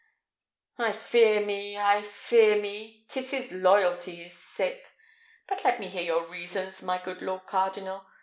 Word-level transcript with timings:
I 0.79 0.93
fear 0.93 1.45
me, 1.45 1.77
I 1.77 2.01
fear 2.01 2.59
me, 2.59 3.05
'tis 3.07 3.29
his 3.29 3.51
loyalty 3.51 4.23
is 4.23 4.33
sick. 4.35 4.83
But 5.45 5.63
let 5.63 5.79
me 5.79 5.89
hear 5.89 6.01
your 6.01 6.25
reasons, 6.27 6.81
my 6.81 6.97
good 6.97 7.21
lord 7.21 7.45
cardinal. 7.45 8.07